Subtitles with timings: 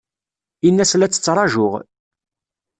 [0.67, 1.73] Ini-as la tt-ttṛajuɣ.